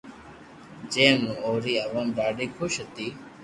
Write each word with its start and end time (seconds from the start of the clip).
جي 0.91 1.05
مون 1.19 1.33
اوري 1.45 1.73
عوام 1.85 2.07
ڌاڌي 2.17 2.45
خوݾ 2.55 2.73
ھتي 2.83 3.07